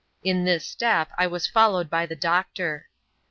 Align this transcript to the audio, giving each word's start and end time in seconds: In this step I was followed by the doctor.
In 0.23 0.45
this 0.45 0.65
step 0.65 1.11
I 1.19 1.27
was 1.27 1.45
followed 1.45 1.87
by 1.87 2.07
the 2.07 2.15
doctor. 2.15 2.87